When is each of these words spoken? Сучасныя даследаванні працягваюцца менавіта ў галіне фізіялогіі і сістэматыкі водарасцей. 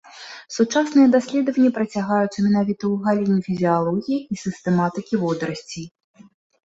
Сучасныя 0.57 1.09
даследаванні 1.15 1.69
працягваюцца 1.75 2.39
менавіта 2.47 2.83
ў 2.93 3.05
галіне 3.05 3.39
фізіялогіі 3.49 4.19
і 4.37 4.43
сістэматыкі 4.45 5.13
водарасцей. 5.27 5.85